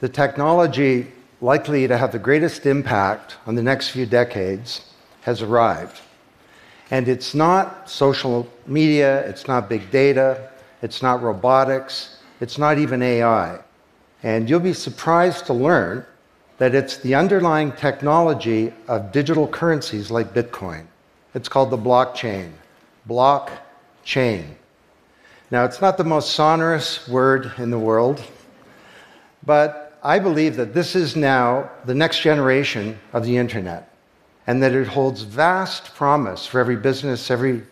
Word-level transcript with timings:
the 0.00 0.08
technology 0.08 1.06
likely 1.40 1.86
to 1.86 1.96
have 1.96 2.12
the 2.12 2.18
greatest 2.18 2.66
impact 2.66 3.36
on 3.46 3.54
the 3.54 3.62
next 3.62 3.90
few 3.90 4.06
decades 4.06 4.92
has 5.22 5.42
arrived. 5.42 6.00
And 6.90 7.08
it's 7.08 7.34
not 7.34 7.88
social 7.88 8.48
media, 8.66 9.20
it's 9.28 9.46
not 9.46 9.68
big 9.68 9.90
data, 9.90 10.50
it's 10.82 11.02
not 11.02 11.22
robotics, 11.22 12.18
it's 12.40 12.58
not 12.58 12.78
even 12.78 13.02
AI. 13.02 13.58
And 14.22 14.50
you'll 14.50 14.60
be 14.60 14.72
surprised 14.72 15.46
to 15.46 15.52
learn 15.52 16.04
that 16.58 16.74
it's 16.74 16.98
the 16.98 17.14
underlying 17.14 17.72
technology 17.72 18.72
of 18.88 19.12
digital 19.12 19.46
currencies 19.46 20.10
like 20.10 20.34
Bitcoin. 20.34 20.86
It's 21.34 21.48
called 21.48 21.70
the 21.70 21.78
blockchain. 21.78 22.50
Blockchain. 23.08 24.44
Now, 25.50 25.64
it's 25.64 25.80
not 25.80 25.96
the 25.96 26.04
most 26.04 26.32
sonorous 26.34 27.08
word 27.08 27.52
in 27.56 27.70
the 27.70 27.78
world, 27.78 28.22
but 29.44 29.79
I 30.02 30.18
believe 30.18 30.56
that 30.56 30.72
this 30.72 30.96
is 30.96 31.14
now 31.14 31.70
the 31.84 31.94
next 31.94 32.20
generation 32.20 32.98
of 33.12 33.24
the 33.24 33.36
internet 33.36 33.94
and 34.46 34.62
that 34.62 34.72
it 34.72 34.86
holds 34.86 35.22
vast 35.22 35.94
promise 35.94 36.46
for 36.46 36.58
every 36.58 36.76
business, 36.76 37.30
every 37.30 37.62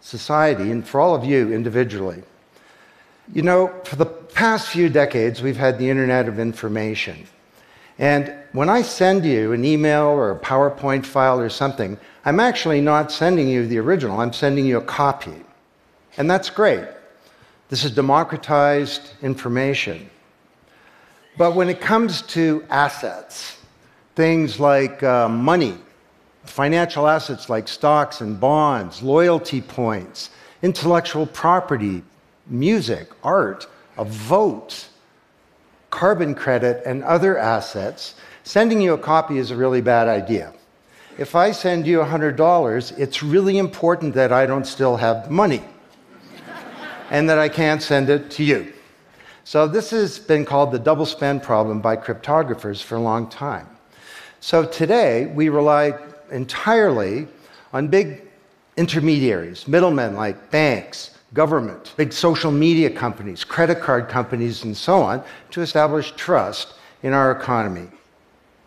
society, 0.00 0.70
and 0.70 0.86
for 0.86 1.00
all 1.00 1.14
of 1.14 1.24
you 1.24 1.52
individually. 1.52 2.22
You 3.32 3.42
know, 3.42 3.72
for 3.84 3.96
the 3.96 4.06
past 4.06 4.68
few 4.68 4.88
decades, 4.88 5.42
we've 5.42 5.56
had 5.56 5.78
the 5.78 5.88
Internet 5.88 6.28
of 6.28 6.38
Information. 6.38 7.26
And 7.98 8.32
when 8.52 8.68
I 8.68 8.82
send 8.82 9.24
you 9.24 9.52
an 9.52 9.64
email 9.64 10.06
or 10.06 10.30
a 10.30 10.38
PowerPoint 10.38 11.04
file 11.04 11.38
or 11.40 11.48
something, 11.48 11.98
I'm 12.24 12.40
actually 12.40 12.80
not 12.80 13.12
sending 13.12 13.48
you 13.48 13.66
the 13.66 13.78
original, 13.78 14.20
I'm 14.20 14.32
sending 14.32 14.66
you 14.66 14.78
a 14.78 14.82
copy. 14.82 15.44
And 16.16 16.30
that's 16.30 16.50
great. 16.50 16.86
This 17.68 17.84
is 17.84 17.90
democratized 17.90 19.12
information. 19.22 20.08
But 21.38 21.54
when 21.54 21.68
it 21.68 21.80
comes 21.80 22.22
to 22.22 22.64
assets, 22.68 23.58
things 24.16 24.58
like 24.58 25.04
uh, 25.04 25.28
money, 25.28 25.78
financial 26.42 27.06
assets 27.06 27.48
like 27.48 27.68
stocks 27.68 28.20
and 28.20 28.40
bonds, 28.40 29.02
loyalty 29.04 29.60
points, 29.60 30.30
intellectual 30.62 31.26
property, 31.26 32.02
music, 32.48 33.10
art, 33.22 33.68
a 33.96 34.04
vote, 34.04 34.88
carbon 35.90 36.34
credit, 36.34 36.82
and 36.84 37.04
other 37.04 37.38
assets, 37.38 38.16
sending 38.42 38.80
you 38.80 38.94
a 38.94 38.98
copy 38.98 39.38
is 39.38 39.52
a 39.52 39.56
really 39.56 39.80
bad 39.80 40.08
idea. 40.08 40.52
If 41.18 41.36
I 41.36 41.52
send 41.52 41.86
you 41.86 42.00
$100, 42.00 42.98
it's 42.98 43.22
really 43.22 43.58
important 43.58 44.12
that 44.14 44.32
I 44.32 44.44
don't 44.44 44.66
still 44.66 44.96
have 44.96 45.30
money 45.30 45.62
and 47.10 47.30
that 47.30 47.38
I 47.38 47.48
can't 47.48 47.80
send 47.80 48.10
it 48.10 48.28
to 48.32 48.42
you. 48.42 48.72
So, 49.48 49.66
this 49.66 49.88
has 49.92 50.18
been 50.18 50.44
called 50.44 50.72
the 50.72 50.78
double 50.78 51.06
spend 51.06 51.42
problem 51.42 51.80
by 51.80 51.96
cryptographers 51.96 52.82
for 52.82 52.96
a 52.96 53.00
long 53.00 53.30
time. 53.30 53.66
So, 54.40 54.66
today 54.66 55.24
we 55.24 55.48
rely 55.48 55.98
entirely 56.30 57.26
on 57.72 57.88
big 57.88 58.28
intermediaries, 58.76 59.66
middlemen 59.66 60.16
like 60.16 60.50
banks, 60.50 61.16
government, 61.32 61.94
big 61.96 62.12
social 62.12 62.50
media 62.50 62.90
companies, 62.90 63.42
credit 63.42 63.80
card 63.80 64.10
companies, 64.10 64.64
and 64.64 64.76
so 64.76 65.00
on, 65.00 65.24
to 65.52 65.62
establish 65.62 66.12
trust 66.12 66.74
in 67.02 67.14
our 67.14 67.32
economy. 67.32 67.88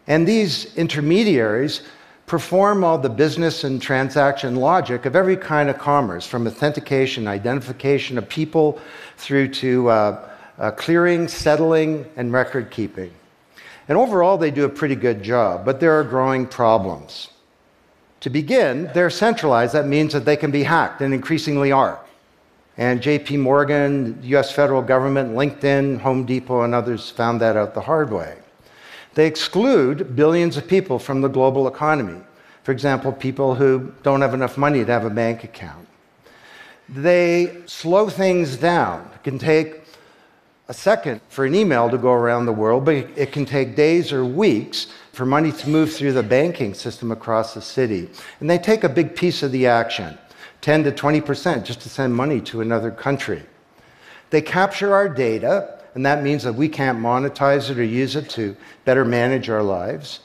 And 0.07 0.27
these 0.27 0.75
intermediaries 0.77 1.83
perform 2.25 2.83
all 2.83 2.97
the 2.97 3.07
business 3.07 3.63
and 3.63 3.79
transaction 3.79 4.55
logic 4.55 5.05
of 5.05 5.15
every 5.15 5.37
kind 5.37 5.69
of 5.69 5.77
commerce, 5.77 6.25
from 6.25 6.47
authentication, 6.47 7.27
identification 7.27 8.17
of 8.17 8.27
people, 8.27 8.81
through 9.17 9.47
to 9.49 9.87
uh, 9.87 10.29
uh, 10.61 10.71
clearing, 10.71 11.27
settling, 11.27 12.05
and 12.15 12.31
record 12.31 12.69
keeping. 12.69 13.11
And 13.89 13.97
overall, 13.97 14.37
they 14.37 14.51
do 14.51 14.63
a 14.63 14.69
pretty 14.69 14.95
good 14.95 15.23
job, 15.23 15.65
but 15.65 15.79
there 15.79 15.99
are 15.99 16.03
growing 16.03 16.45
problems. 16.45 17.29
To 18.21 18.29
begin, 18.29 18.89
they're 18.93 19.09
centralized. 19.09 19.73
That 19.73 19.87
means 19.87 20.13
that 20.13 20.23
they 20.23 20.37
can 20.37 20.51
be 20.51 20.63
hacked, 20.63 21.01
and 21.01 21.13
increasingly 21.13 21.71
are. 21.71 21.99
And 22.77 23.01
JP 23.01 23.39
Morgan, 23.39 24.19
US 24.23 24.51
federal 24.51 24.83
government, 24.83 25.35
LinkedIn, 25.35 25.99
Home 26.01 26.25
Depot, 26.25 26.61
and 26.61 26.75
others 26.75 27.09
found 27.09 27.41
that 27.41 27.57
out 27.57 27.73
the 27.73 27.81
hard 27.81 28.11
way. 28.11 28.37
They 29.15 29.25
exclude 29.25 30.15
billions 30.15 30.57
of 30.57 30.67
people 30.67 30.99
from 30.99 31.21
the 31.21 31.27
global 31.27 31.67
economy. 31.67 32.21
For 32.63 32.71
example, 32.71 33.11
people 33.11 33.55
who 33.55 33.91
don't 34.03 34.21
have 34.21 34.35
enough 34.35 34.57
money 34.57 34.85
to 34.85 34.91
have 34.91 35.05
a 35.05 35.09
bank 35.09 35.43
account. 35.43 35.87
They 36.87 37.57
slow 37.65 38.09
things 38.09 38.57
down. 38.57 39.09
It 39.15 39.23
can 39.23 39.39
take 39.39 39.80
a 40.71 40.73
second 40.73 41.19
for 41.27 41.43
an 41.43 41.53
email 41.53 41.89
to 41.89 41.97
go 41.97 42.13
around 42.13 42.45
the 42.45 42.53
world, 42.53 42.85
but 42.85 42.95
it 42.95 43.33
can 43.33 43.45
take 43.45 43.75
days 43.75 44.13
or 44.13 44.23
weeks 44.23 44.87
for 45.11 45.25
money 45.25 45.51
to 45.51 45.67
move 45.67 45.91
through 45.93 46.13
the 46.13 46.23
banking 46.23 46.73
system 46.73 47.11
across 47.11 47.53
the 47.53 47.61
city. 47.61 48.09
And 48.39 48.49
they 48.49 48.57
take 48.57 48.85
a 48.85 48.89
big 48.89 49.13
piece 49.13 49.43
of 49.43 49.51
the 49.51 49.67
action 49.67 50.17
10 50.61 50.85
to 50.85 50.91
20% 50.93 51.65
just 51.65 51.81
to 51.81 51.89
send 51.89 52.15
money 52.15 52.39
to 52.39 52.61
another 52.61 52.89
country. 52.89 53.43
They 54.29 54.41
capture 54.41 54.93
our 54.93 55.09
data, 55.09 55.77
and 55.93 56.05
that 56.05 56.23
means 56.23 56.41
that 56.43 56.55
we 56.55 56.69
can't 56.69 56.97
monetize 56.97 57.69
it 57.69 57.77
or 57.77 57.83
use 57.83 58.15
it 58.15 58.29
to 58.29 58.55
better 58.85 59.03
manage 59.03 59.49
our 59.49 59.63
lives. 59.63 60.21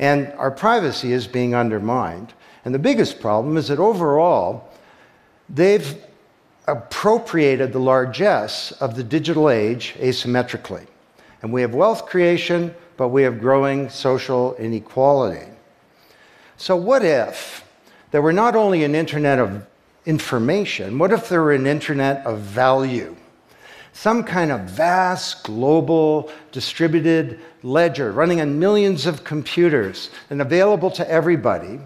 And 0.00 0.32
our 0.32 0.50
privacy 0.50 1.12
is 1.12 1.28
being 1.28 1.54
undermined. 1.54 2.32
And 2.64 2.74
the 2.74 2.80
biggest 2.80 3.20
problem 3.20 3.56
is 3.56 3.68
that 3.68 3.78
overall, 3.78 4.72
they've 5.48 5.96
appropriated 6.66 7.72
the 7.72 7.78
largesse 7.78 8.72
of 8.72 8.96
the 8.96 9.04
digital 9.04 9.50
age 9.50 9.94
asymmetrically. 9.98 10.86
And 11.42 11.52
we 11.52 11.60
have 11.60 11.74
wealth 11.74 12.06
creation, 12.06 12.74
but 12.96 13.08
we 13.08 13.22
have 13.22 13.40
growing 13.40 13.90
social 13.90 14.54
inequality. 14.56 15.46
So, 16.56 16.76
what 16.76 17.04
if 17.04 17.68
there 18.12 18.22
were 18.22 18.32
not 18.32 18.56
only 18.56 18.84
an 18.84 18.94
internet 18.94 19.38
of 19.38 19.66
information, 20.06 20.98
what 20.98 21.12
if 21.12 21.28
there 21.28 21.42
were 21.42 21.52
an 21.52 21.66
internet 21.66 22.24
of 22.24 22.38
value? 22.38 23.16
Some 23.92 24.24
kind 24.24 24.50
of 24.50 24.60
vast, 24.62 25.44
global, 25.44 26.30
distributed 26.50 27.40
ledger 27.62 28.12
running 28.12 28.40
on 28.40 28.58
millions 28.58 29.06
of 29.06 29.24
computers 29.24 30.10
and 30.30 30.40
available 30.40 30.90
to 30.92 31.08
everybody, 31.10 31.80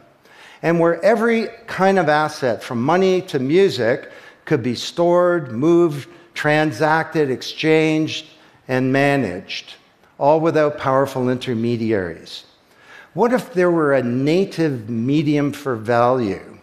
and 0.63 0.81
where 0.81 1.03
every 1.05 1.49
kind 1.67 1.99
of 1.99 2.09
asset, 2.09 2.63
from 2.63 2.83
money 2.83 3.23
to 3.23 3.39
music, 3.39 4.11
could 4.49 4.63
be 4.63 4.75
stored, 4.75 5.53
moved, 5.53 6.09
transacted, 6.33 7.31
exchanged, 7.31 8.25
and 8.67 8.91
managed, 8.91 9.75
all 10.19 10.41
without 10.41 10.79
powerful 10.79 11.29
intermediaries. 11.29 12.45
What 13.13 13.35
if 13.35 13.53
there 13.53 13.71
were 13.71 13.93
a 13.93 14.03
native 14.03 14.89
medium 14.89 15.53
for 15.53 15.77
value? 15.77 16.59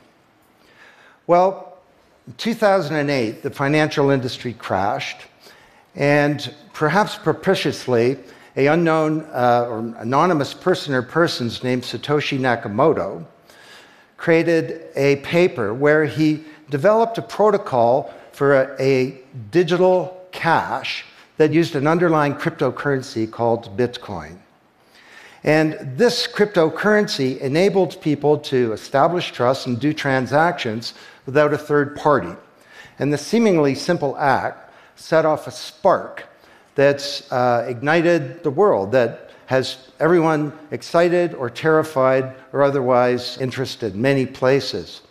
Well, 1.28 1.78
in 2.26 2.34
2008, 2.34 3.44
the 3.44 3.52
financial 3.52 4.10
industry 4.10 4.54
crashed, 4.54 5.28
and 5.94 6.54
perhaps 6.74 7.16
propitiously, 7.16 8.18
a 8.58 8.66
unknown 8.68 9.22
uh, 9.32 9.68
or 9.70 9.80
anonymous 10.00 10.56
person 10.56 10.96
or 10.96 11.04
persons 11.04 11.64
named 11.64 11.84
Satoshi 11.84 12.40
Nakamoto 12.40 13.26
created 14.18 14.88
a 14.96 15.18
paper 15.18 15.72
where 15.74 16.06
he 16.06 16.44
developed 16.70 17.18
a 17.18 17.22
protocol 17.22 18.14
for 18.32 18.54
a, 18.54 18.82
a 18.82 19.22
digital 19.52 20.28
cash 20.32 21.06
that 21.38 21.54
used 21.54 21.76
an 21.76 21.88
underlying 21.88 22.34
cryptocurrency 22.34 23.30
called 23.30 23.78
Bitcoin. 23.78 24.38
And 25.44 25.78
this 25.96 26.28
cryptocurrency 26.28 27.38
enabled 27.38 28.02
people 28.02 28.40
to 28.40 28.74
establish 28.74 29.32
trust 29.32 29.68
and 29.68 29.80
do 29.80 29.94
transactions 29.94 30.96
without 31.26 31.54
a 31.54 31.58
third 31.58 31.96
party. 31.96 32.34
And 32.98 33.14
the 33.14 33.18
seemingly 33.18 33.76
simple 33.76 34.18
act 34.18 34.74
set 34.96 35.26
off 35.26 35.48
a 35.48 35.52
spark 35.52 36.28
that's 36.74 37.32
uh, 37.32 37.66
ignited 37.68 38.44
the 38.44 38.50
world, 38.50 38.92
that 38.94 39.32
has 39.46 39.78
everyone 40.00 40.52
excited 40.72 41.34
or 41.36 41.50
terrified 41.50 42.36
or 42.52 42.64
otherwise 42.64 43.38
interested, 43.38 43.94
in 43.94 44.02
many 44.02 44.26
places. 44.26 45.02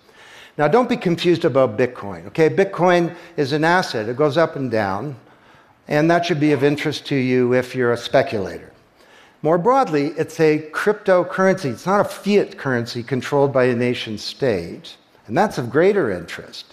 Now, 0.57 0.69
don't 0.69 0.89
be 0.89 0.97
confused 0.97 1.45
about 1.45 1.77
Bitcoin, 1.77 2.27
okay? 2.29 2.49
Bitcoin 2.49 3.15
is 3.37 3.53
an 3.53 3.65
asset, 3.65 4.09
it 4.09 4.17
goes 4.17 4.37
up 4.37 4.55
and 4.57 4.71
down, 4.71 5.17
and 5.89 6.11
that 6.11 6.25
should 6.25 6.41
be 6.41 6.53
of 6.53 6.63
interest 6.63 7.07
to 7.07 7.17
you 7.17 7.55
if 7.55 7.75
you're 7.75 7.93
a 7.93 7.97
speculator. 7.97 8.73
More 9.43 9.59
broadly, 9.59 10.07
it's 10.17 10.41
a 10.41 10.71
cryptocurrency. 10.73 11.67
It's 11.67 11.85
not 11.85 12.01
a 12.01 12.09
fiat 12.09 12.57
currency 12.57 13.03
controlled 13.03 13.53
by 13.53 13.65
a 13.65 13.75
nation 13.75 14.17
state. 14.17 14.97
And 15.27 15.37
that's 15.37 15.59
of 15.59 15.69
greater 15.69 16.11
interest. 16.11 16.73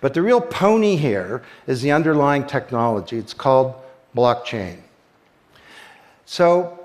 But 0.00 0.14
the 0.14 0.22
real 0.22 0.40
pony 0.40 0.96
here 0.96 1.42
is 1.68 1.80
the 1.80 1.92
underlying 1.92 2.44
technology. 2.44 3.18
It's 3.18 3.34
called 3.34 3.74
blockchain. 4.16 4.78
So, 6.26 6.77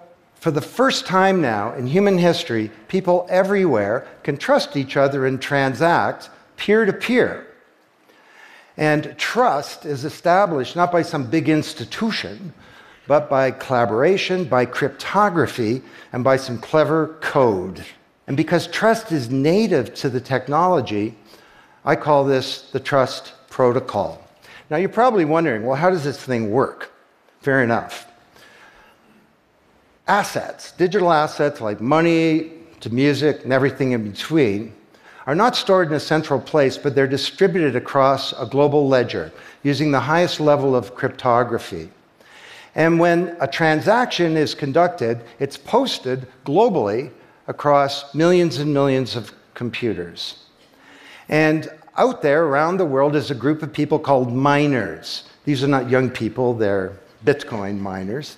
for 0.43 0.51
the 0.51 0.59
first 0.59 1.05
time 1.05 1.39
now 1.39 1.73
in 1.73 1.87
human 1.87 2.17
history, 2.17 2.69
people 2.89 3.25
everywhere 3.29 4.05
can 4.23 4.35
trust 4.35 4.75
each 4.75 4.97
other 4.97 5.25
and 5.25 5.41
transact 5.41 6.29
peer 6.57 6.83
to 6.83 6.91
peer. 6.91 7.47
And 8.75 9.17
trust 9.17 9.85
is 9.85 10.03
established 10.03 10.75
not 10.75 10.91
by 10.91 11.01
some 11.01 11.29
big 11.29 11.47
institution, 11.47 12.53
but 13.07 13.29
by 13.29 13.51
collaboration, 13.51 14.43
by 14.43 14.65
cryptography, 14.65 15.81
and 16.11 16.25
by 16.25 16.35
some 16.35 16.57
clever 16.57 17.17
code. 17.21 17.85
And 18.27 18.35
because 18.35 18.67
trust 18.67 19.13
is 19.13 19.29
native 19.29 19.93
to 19.93 20.09
the 20.09 20.19
technology, 20.19 21.15
I 21.85 21.95
call 21.95 22.25
this 22.25 22.69
the 22.71 22.81
trust 22.81 23.31
protocol. 23.49 24.27
Now, 24.69 24.75
you're 24.75 24.89
probably 24.89 25.23
wondering 25.23 25.65
well, 25.65 25.77
how 25.77 25.89
does 25.89 26.03
this 26.03 26.21
thing 26.21 26.51
work? 26.51 26.91
Fair 27.39 27.63
enough. 27.63 28.12
Assets, 30.07 30.73
digital 30.73 31.11
assets 31.11 31.61
like 31.61 31.79
money 31.79 32.51
to 32.81 32.93
music 32.93 33.43
and 33.43 33.53
everything 33.53 33.93
in 33.93 34.09
between, 34.09 34.73
are 35.25 35.35
not 35.35 35.55
stored 35.55 35.87
in 35.87 35.93
a 35.93 35.99
central 35.99 36.39
place, 36.39 36.77
but 36.77 36.93
they're 36.93 37.07
distributed 37.07 37.77
across 37.77 38.33
a 38.33 38.45
global 38.45 38.87
ledger 38.87 39.31
using 39.63 39.91
the 39.91 39.99
highest 39.99 40.41
level 40.41 40.75
of 40.75 40.93
cryptography. 40.95 41.89
And 42.75 42.99
when 42.99 43.37
a 43.39 43.47
transaction 43.47 44.35
is 44.35 44.53
conducted, 44.53 45.21
it's 45.39 45.57
posted 45.57 46.27
globally 46.45 47.11
across 47.47 48.13
millions 48.13 48.57
and 48.57 48.73
millions 48.73 49.15
of 49.15 49.31
computers. 49.53 50.43
And 51.29 51.69
out 51.95 52.21
there 52.21 52.45
around 52.45 52.77
the 52.77 52.85
world 52.85 53.15
is 53.15 53.31
a 53.31 53.35
group 53.35 53.63
of 53.63 53.71
people 53.71 53.99
called 53.99 54.33
miners. 54.33 55.23
These 55.45 55.63
are 55.63 55.67
not 55.67 55.89
young 55.89 56.09
people, 56.09 56.53
they're 56.53 56.97
Bitcoin 57.23 57.79
miners. 57.79 58.35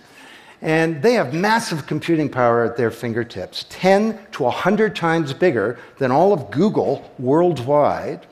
And 0.61 1.01
they 1.01 1.13
have 1.13 1.33
massive 1.33 1.85
computing 1.85 2.29
power 2.29 2.65
at 2.65 2.77
their 2.77 2.91
fingertips, 2.91 3.65
10 3.69 4.17
to 4.33 4.43
100 4.43 4.95
times 4.95 5.33
bigger 5.33 5.77
than 5.97 6.11
all 6.11 6.33
of 6.33 6.49
Google 6.51 7.11
worldwide. 7.19 8.25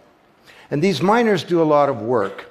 And 0.71 0.81
these 0.81 1.01
miners 1.01 1.43
do 1.43 1.61
a 1.61 1.63
lot 1.63 1.89
of 1.89 2.01
work. 2.01 2.49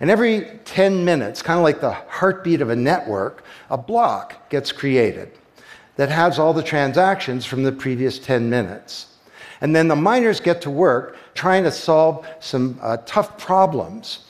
And 0.00 0.10
every 0.10 0.58
10 0.64 1.04
minutes, 1.04 1.42
kind 1.42 1.58
of 1.58 1.64
like 1.64 1.80
the 1.80 1.92
heartbeat 1.92 2.60
of 2.60 2.70
a 2.70 2.76
network, 2.76 3.44
a 3.70 3.78
block 3.78 4.50
gets 4.50 4.72
created 4.72 5.30
that 5.96 6.08
has 6.08 6.38
all 6.38 6.52
the 6.52 6.62
transactions 6.62 7.44
from 7.44 7.62
the 7.62 7.72
previous 7.72 8.18
10 8.18 8.48
minutes. 8.48 9.06
And 9.60 9.76
then 9.76 9.88
the 9.88 9.96
miners 9.96 10.40
get 10.40 10.60
to 10.62 10.70
work 10.70 11.16
trying 11.34 11.62
to 11.64 11.70
solve 11.70 12.26
some 12.40 12.78
uh, 12.82 12.96
tough 13.06 13.38
problems. 13.38 14.26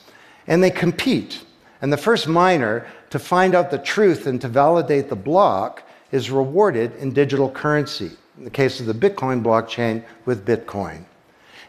And 0.46 0.62
they 0.62 0.70
compete. 0.70 1.42
And 1.80 1.92
the 1.92 1.96
first 1.96 2.28
miner 2.28 2.86
to 3.12 3.19
find 3.19 3.55
out 3.55 3.70
the 3.70 3.76
truth 3.76 4.26
and 4.26 4.41
to 4.41 4.49
validate 4.49 5.11
the 5.11 5.17
block 5.17 5.82
is 6.12 6.31
rewarded 6.31 6.97
in 6.97 7.12
digital 7.12 7.50
currency. 7.50 8.11
In 8.38 8.44
the 8.44 8.50
case 8.50 8.81
of 8.81 8.87
the 8.87 8.94
Bitcoin 8.94 9.43
blockchain, 9.43 10.03
with 10.25 10.47
Bitcoin. 10.47 11.05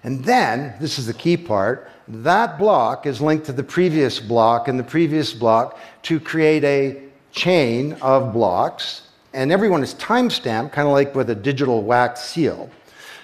And 0.06 0.24
then, 0.24 0.74
this 0.80 0.98
is 0.98 1.06
the 1.06 1.14
key 1.14 1.36
part, 1.36 1.90
that 2.08 2.58
block 2.58 3.06
is 3.06 3.20
linked 3.20 3.46
to 3.48 3.52
the 3.52 3.64
previous 3.64 4.22
block 4.22 4.70
and 4.70 4.80
the 4.80 4.86
previous 4.86 5.34
block 5.34 5.78
to 6.04 6.18
create 6.18 6.64
a 6.64 7.02
chain 7.34 7.94
of 8.02 8.32
blocks. 8.32 9.10
And 9.34 9.52
everyone 9.52 9.84
is 9.84 9.96
timestamped, 9.96 10.72
kind 10.72 10.88
of 10.88 10.94
like 10.94 11.14
with 11.14 11.30
a 11.30 11.36
digital 11.36 11.84
wax 11.84 12.22
seal. 12.22 12.70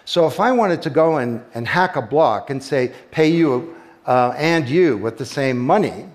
So 0.04 0.28
if 0.28 0.42
I 0.42 0.52
wanted 0.52 0.82
to 0.82 0.90
go 0.90 1.18
and, 1.20 1.42
and 1.54 1.66
hack 1.66 1.96
a 1.96 2.02
block 2.02 2.50
and 2.50 2.62
say, 2.62 2.92
pay 3.12 3.30
you 3.30 3.76
uh, 4.06 4.34
and 4.36 4.68
you 4.68 4.98
with 4.98 5.18
the 5.18 5.26
same 5.26 5.58
money, 5.58 6.06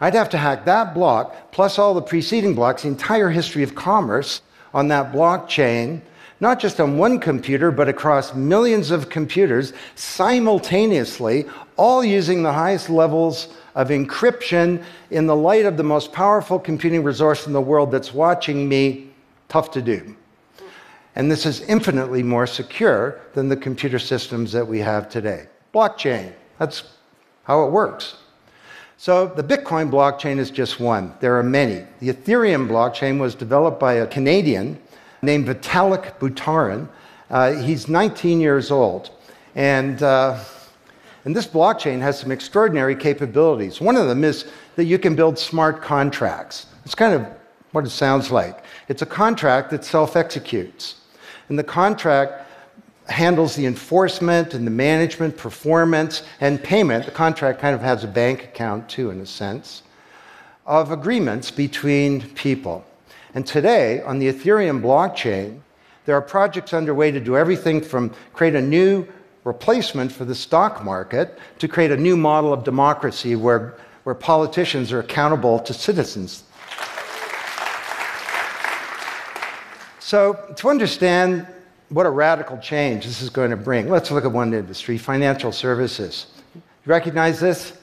I'd 0.00 0.14
have 0.14 0.28
to 0.30 0.38
hack 0.38 0.64
that 0.66 0.94
block 0.94 1.52
plus 1.52 1.78
all 1.78 1.94
the 1.94 2.02
preceding 2.02 2.54
blocks, 2.54 2.82
the 2.82 2.88
entire 2.88 3.30
history 3.30 3.62
of 3.62 3.74
commerce 3.74 4.42
on 4.74 4.88
that 4.88 5.12
blockchain, 5.12 6.00
not 6.40 6.60
just 6.60 6.80
on 6.80 6.98
one 6.98 7.18
computer, 7.18 7.70
but 7.70 7.88
across 7.88 8.34
millions 8.34 8.90
of 8.90 9.08
computers 9.08 9.72
simultaneously, 9.94 11.46
all 11.76 12.04
using 12.04 12.42
the 12.42 12.52
highest 12.52 12.90
levels 12.90 13.48
of 13.74 13.88
encryption 13.88 14.82
in 15.10 15.26
the 15.26 15.36
light 15.36 15.64
of 15.64 15.76
the 15.76 15.82
most 15.82 16.12
powerful 16.12 16.58
computing 16.58 17.02
resource 17.02 17.46
in 17.46 17.52
the 17.52 17.60
world 17.60 17.90
that's 17.90 18.12
watching 18.12 18.68
me. 18.68 19.08
Tough 19.48 19.70
to 19.70 19.82
do. 19.82 20.14
And 21.14 21.30
this 21.30 21.46
is 21.46 21.62
infinitely 21.62 22.22
more 22.22 22.46
secure 22.46 23.20
than 23.32 23.48
the 23.48 23.56
computer 23.56 23.98
systems 23.98 24.52
that 24.52 24.66
we 24.66 24.78
have 24.80 25.08
today. 25.08 25.46
Blockchain, 25.74 26.32
that's 26.58 26.82
how 27.44 27.64
it 27.64 27.70
works. 27.70 28.16
So 28.98 29.26
the 29.26 29.44
Bitcoin 29.44 29.90
blockchain 29.90 30.38
is 30.38 30.50
just 30.50 30.80
one. 30.80 31.12
There 31.20 31.38
are 31.38 31.42
many. 31.42 31.84
The 32.00 32.12
Ethereum 32.12 32.66
blockchain 32.66 33.18
was 33.18 33.34
developed 33.34 33.78
by 33.78 33.94
a 33.94 34.06
Canadian 34.06 34.80
named 35.20 35.46
Vitalik 35.46 36.18
Buterin. 36.18 36.88
Uh, 37.28 37.52
he's 37.52 37.88
19 37.88 38.40
years 38.40 38.70
old. 38.70 39.10
And, 39.54 40.02
uh, 40.02 40.42
and 41.26 41.36
this 41.36 41.46
blockchain 41.46 42.00
has 42.00 42.18
some 42.18 42.30
extraordinary 42.30 42.96
capabilities. 42.96 43.82
One 43.82 43.96
of 43.96 44.08
them 44.08 44.24
is 44.24 44.46
that 44.76 44.84
you 44.84 44.98
can 44.98 45.14
build 45.14 45.38
smart 45.38 45.82
contracts. 45.82 46.66
It's 46.86 46.94
kind 46.94 47.12
of 47.12 47.26
what 47.72 47.84
it 47.84 47.90
sounds 47.90 48.30
like. 48.30 48.64
It's 48.88 49.02
a 49.02 49.06
contract 49.06 49.70
that 49.70 49.84
self 49.84 50.16
executes. 50.16 50.94
And 51.50 51.58
the 51.58 51.64
contract 51.64 52.45
handles 53.08 53.54
the 53.54 53.66
enforcement 53.66 54.54
and 54.54 54.66
the 54.66 54.70
management, 54.70 55.36
performance, 55.36 56.22
and 56.40 56.62
payment. 56.62 57.04
The 57.04 57.10
contract 57.10 57.60
kind 57.60 57.74
of 57.74 57.80
has 57.80 58.04
a 58.04 58.08
bank 58.08 58.44
account, 58.44 58.88
too, 58.88 59.10
in 59.10 59.20
a 59.20 59.26
sense, 59.26 59.82
of 60.66 60.90
agreements 60.90 61.50
between 61.50 62.22
people. 62.30 62.84
And 63.34 63.46
today, 63.46 64.02
on 64.02 64.18
the 64.18 64.32
Ethereum 64.32 64.80
blockchain, 64.80 65.60
there 66.04 66.16
are 66.16 66.22
projects 66.22 66.72
underway 66.72 67.10
to 67.10 67.20
do 67.20 67.36
everything 67.36 67.80
from 67.80 68.12
create 68.32 68.54
a 68.54 68.62
new 68.62 69.06
replacement 69.44 70.10
for 70.10 70.24
the 70.24 70.34
stock 70.34 70.84
market 70.84 71.38
to 71.58 71.68
create 71.68 71.92
a 71.92 71.96
new 71.96 72.16
model 72.16 72.52
of 72.52 72.64
democracy 72.64 73.36
where, 73.36 73.74
where 74.02 74.14
politicians 74.14 74.92
are 74.92 75.00
accountable 75.00 75.58
to 75.60 75.72
citizens. 75.72 76.42
So, 80.00 80.54
to 80.56 80.68
understand 80.68 81.46
what 81.88 82.06
a 82.06 82.10
radical 82.10 82.58
change 82.58 83.04
this 83.04 83.22
is 83.22 83.30
going 83.30 83.50
to 83.50 83.56
bring, 83.56 83.88
let's 83.88 84.10
look 84.10 84.24
at 84.24 84.32
one 84.32 84.52
industry 84.52 84.98
financial 84.98 85.52
services. 85.52 86.26
You 86.54 86.62
recognize 86.86 87.40
this? 87.40 87.78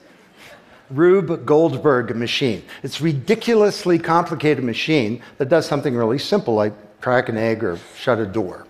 Rube 0.89 1.45
Goldberg 1.45 2.15
machine. 2.15 2.63
It's 2.83 2.99
a 2.99 3.03
ridiculously 3.03 3.97
complicated 3.97 4.63
machine 4.63 5.21
that 5.37 5.49
does 5.49 5.65
something 5.65 5.95
really 5.95 6.19
simple 6.19 6.53
like 6.53 6.73
crack 7.01 7.29
an 7.29 7.37
egg 7.37 7.63
or 7.63 7.79
shut 7.97 8.19
a 8.19 8.25
door. 8.25 8.67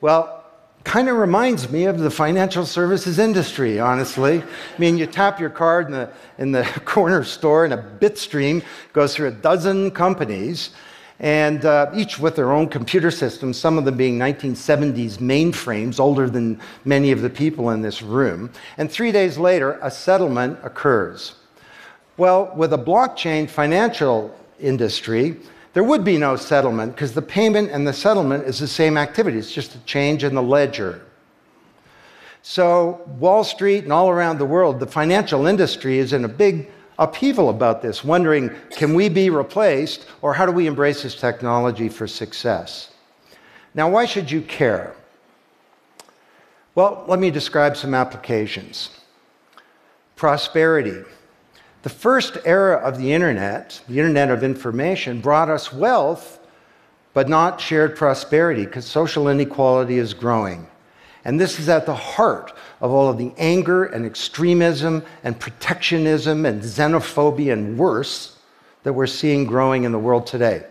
Well, 0.00 0.44
kind 0.84 1.08
of 1.08 1.16
reminds 1.16 1.68
me 1.68 1.84
of 1.86 1.98
the 1.98 2.10
financial 2.10 2.64
services 2.64 3.18
industry, 3.18 3.80
honestly. 3.80 4.40
I 4.40 4.78
mean, 4.78 4.96
you 4.96 5.06
tap 5.06 5.40
your 5.40 5.50
card 5.50 5.86
in 5.86 5.92
the, 5.92 6.10
in 6.38 6.52
the 6.52 6.62
corner 6.84 7.24
store, 7.24 7.64
and 7.64 7.74
a 7.74 7.76
bit 7.76 8.16
stream 8.18 8.62
goes 8.92 9.14
through 9.14 9.28
a 9.28 9.32
dozen 9.32 9.90
companies, 9.90 10.70
and 11.18 11.64
uh, 11.64 11.90
each 11.94 12.18
with 12.18 12.36
their 12.36 12.52
own 12.52 12.68
computer 12.68 13.10
systems, 13.10 13.58
some 13.58 13.78
of 13.78 13.84
them 13.84 13.96
being 13.96 14.18
1970s 14.18 15.18
mainframes, 15.18 15.98
older 15.98 16.28
than 16.28 16.60
many 16.84 17.10
of 17.10 17.22
the 17.22 17.30
people 17.30 17.70
in 17.70 17.80
this 17.80 18.02
room. 18.02 18.50
And 18.76 18.90
three 18.90 19.12
days 19.12 19.38
later, 19.38 19.78
a 19.82 19.90
settlement 19.90 20.58
occurs. 20.62 21.36
Well, 22.18 22.52
with 22.54 22.72
a 22.72 22.78
blockchain 22.78 23.48
financial 23.48 24.34
industry, 24.60 25.36
there 25.72 25.84
would 25.84 26.04
be 26.04 26.16
no 26.16 26.36
settlement 26.36 26.94
because 26.94 27.12
the 27.12 27.22
payment 27.22 27.70
and 27.70 27.86
the 27.86 27.92
settlement 27.92 28.44
is 28.44 28.58
the 28.58 28.68
same 28.68 28.96
activity. 28.96 29.38
It's 29.38 29.52
just 29.52 29.74
a 29.74 29.78
change 29.80 30.24
in 30.24 30.34
the 30.34 30.42
ledger. 30.42 31.02
So, 32.42 33.02
Wall 33.18 33.42
Street 33.42 33.84
and 33.84 33.92
all 33.92 34.08
around 34.08 34.38
the 34.38 34.46
world, 34.46 34.80
the 34.80 34.86
financial 34.86 35.46
industry 35.46 35.98
is 35.98 36.12
in 36.12 36.24
a 36.24 36.28
big 36.28 36.70
upheaval 36.98 37.48
about 37.50 37.82
this, 37.82 38.04
wondering 38.04 38.50
can 38.70 38.94
we 38.94 39.08
be 39.08 39.30
replaced 39.30 40.06
or 40.22 40.34
how 40.34 40.46
do 40.46 40.52
we 40.52 40.66
embrace 40.66 41.02
this 41.02 41.14
technology 41.14 41.88
for 41.88 42.06
success? 42.06 42.90
Now, 43.74 43.90
why 43.90 44.06
should 44.06 44.30
you 44.30 44.40
care? 44.40 44.94
Well, 46.74 47.04
let 47.08 47.18
me 47.18 47.30
describe 47.30 47.76
some 47.76 47.94
applications. 47.94 48.90
Prosperity. 50.14 51.02
The 51.82 51.88
first 51.88 52.38
era 52.44 52.76
of 52.76 52.98
the 52.98 53.12
internet, 53.12 53.80
the 53.88 53.98
internet 53.98 54.30
of 54.30 54.42
information, 54.42 55.20
brought 55.20 55.48
us 55.48 55.72
wealth, 55.72 56.40
but 57.14 57.28
not 57.28 57.60
shared 57.60 57.96
prosperity 57.96 58.64
because 58.64 58.84
social 58.84 59.28
inequality 59.28 59.98
is 59.98 60.12
growing. 60.12 60.66
And 61.26 61.40
this 61.40 61.58
is 61.58 61.68
at 61.68 61.86
the 61.86 61.94
heart 61.94 62.52
of 62.80 62.92
all 62.92 63.10
of 63.10 63.18
the 63.18 63.32
anger 63.36 63.86
and 63.86 64.06
extremism 64.06 65.02
and 65.24 65.36
protectionism 65.36 66.46
and 66.46 66.62
xenophobia 66.62 67.52
and 67.52 67.76
worse 67.76 68.38
that 68.84 68.92
we're 68.92 69.08
seeing 69.08 69.44
growing 69.44 69.82
in 69.82 69.90
the 69.90 69.98
world 69.98 70.28
today. 70.28 70.64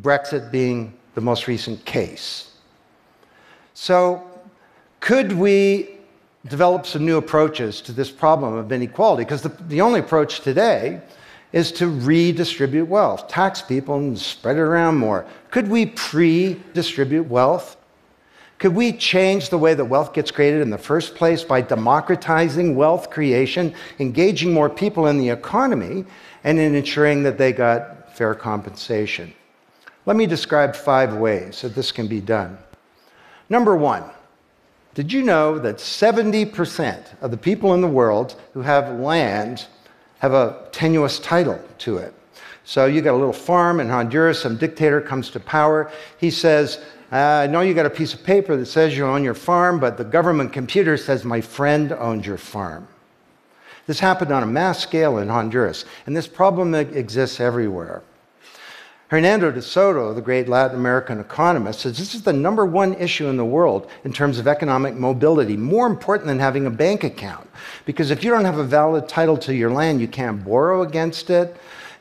Brexit 0.00 0.52
being 0.52 0.94
the 1.16 1.20
most 1.20 1.48
recent 1.48 1.84
case. 1.84 2.52
So, 3.74 4.22
could 5.00 5.32
we 5.32 5.96
develop 6.46 6.86
some 6.86 7.04
new 7.04 7.16
approaches 7.16 7.80
to 7.80 7.90
this 7.90 8.12
problem 8.12 8.54
of 8.54 8.70
inequality? 8.70 9.24
Because 9.24 9.42
the, 9.42 9.48
the 9.48 9.80
only 9.80 9.98
approach 9.98 10.42
today 10.42 11.00
is 11.52 11.72
to 11.72 11.88
redistribute 11.88 12.86
wealth, 12.86 13.26
tax 13.26 13.60
people 13.60 13.96
and 13.96 14.16
spread 14.16 14.54
it 14.54 14.60
around 14.60 14.98
more. 14.98 15.26
Could 15.50 15.66
we 15.66 15.86
pre 15.86 16.62
distribute 16.74 17.24
wealth 17.24 17.76
could 18.58 18.74
we 18.74 18.92
change 18.92 19.48
the 19.48 19.58
way 19.58 19.74
that 19.74 19.84
wealth 19.84 20.14
gets 20.14 20.30
created 20.30 20.60
in 20.60 20.70
the 20.70 20.78
first 20.78 21.14
place 21.14 21.42
by 21.42 21.60
democratizing 21.60 22.76
wealth 22.76 23.10
creation, 23.10 23.74
engaging 23.98 24.52
more 24.52 24.70
people 24.70 25.06
in 25.06 25.18
the 25.18 25.28
economy, 25.28 26.04
and 26.44 26.58
in 26.58 26.74
ensuring 26.74 27.22
that 27.24 27.36
they 27.36 27.52
got 27.52 28.16
fair 28.16 28.34
compensation. 28.34 29.34
Let 30.06 30.16
me 30.16 30.26
describe 30.26 30.76
five 30.76 31.14
ways 31.14 31.62
that 31.62 31.74
this 31.74 31.90
can 31.90 32.06
be 32.06 32.20
done. 32.20 32.58
Number 33.48 33.76
one, 33.76 34.04
did 34.94 35.12
you 35.12 35.22
know 35.22 35.58
that 35.58 35.76
70% 35.76 37.20
of 37.20 37.30
the 37.30 37.36
people 37.36 37.74
in 37.74 37.80
the 37.80 37.88
world 37.88 38.40
who 38.52 38.62
have 38.62 39.00
land 39.00 39.66
have 40.20 40.32
a 40.32 40.68
tenuous 40.70 41.18
title 41.18 41.60
to 41.78 41.98
it? 41.98 42.14
So 42.64 42.86
you 42.86 43.02
got 43.02 43.12
a 43.12 43.18
little 43.18 43.32
farm 43.32 43.80
in 43.80 43.88
Honduras, 43.88 44.40
some 44.40 44.56
dictator 44.56 45.00
comes 45.00 45.30
to 45.30 45.40
power. 45.40 45.90
He 46.18 46.30
says, 46.30 46.82
Uh, 47.14 47.44
I 47.44 47.46
know 47.46 47.60
you 47.60 47.74
got 47.74 47.86
a 47.86 47.90
piece 47.90 48.12
of 48.12 48.24
paper 48.24 48.56
that 48.56 48.66
says 48.66 48.96
you 48.96 49.06
own 49.06 49.22
your 49.22 49.34
farm, 49.34 49.78
but 49.78 49.96
the 49.96 50.02
government 50.02 50.52
computer 50.52 50.96
says 50.96 51.24
my 51.24 51.40
friend 51.40 51.92
owns 51.92 52.26
your 52.26 52.38
farm. 52.38 52.88
This 53.86 54.00
happened 54.00 54.32
on 54.32 54.42
a 54.42 54.46
mass 54.46 54.80
scale 54.80 55.18
in 55.18 55.28
Honduras, 55.28 55.84
and 56.06 56.16
this 56.16 56.26
problem 56.26 56.74
exists 56.74 57.38
everywhere. 57.38 58.02
Hernando 59.06 59.52
de 59.52 59.62
Soto, 59.62 60.12
the 60.12 60.20
great 60.20 60.48
Latin 60.48 60.76
American 60.76 61.20
economist, 61.20 61.82
says 61.82 61.96
this 61.96 62.16
is 62.16 62.22
the 62.22 62.32
number 62.32 62.66
one 62.66 62.94
issue 62.94 63.28
in 63.28 63.36
the 63.36 63.44
world 63.44 63.88
in 64.02 64.12
terms 64.12 64.40
of 64.40 64.48
economic 64.48 64.96
mobility, 64.96 65.56
more 65.56 65.86
important 65.86 66.26
than 66.26 66.40
having 66.40 66.66
a 66.66 66.70
bank 66.70 67.04
account. 67.04 67.48
Because 67.84 68.10
if 68.10 68.24
you 68.24 68.30
don't 68.32 68.44
have 68.44 68.58
a 68.58 68.64
valid 68.64 69.08
title 69.08 69.36
to 69.36 69.54
your 69.54 69.70
land, 69.70 70.00
you 70.00 70.08
can't 70.08 70.44
borrow 70.44 70.82
against 70.82 71.30
it 71.30 71.56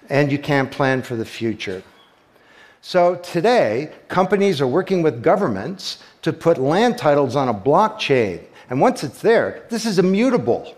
and 0.10 0.32
you 0.32 0.39
can't 0.39 0.72
plan 0.72 1.03
for 1.03 1.15
the 1.15 1.24
future. 1.24 1.84
So 2.86 3.16
today, 3.16 3.94
companies 4.10 4.60
are 4.60 4.68
working 4.68 5.04
with 5.04 5.24
governments 5.24 6.00
to 6.22 6.34
put 6.34 6.58
land 6.58 6.98
titles 6.98 7.34
on 7.34 7.48
a 7.48 7.54
blockchain. 7.54 8.44
And 8.70 8.82
once 8.82 9.06
it's 9.06 9.22
there, 9.22 9.63
this 9.70 9.86
is 9.86 10.00
immutable. 10.00 10.75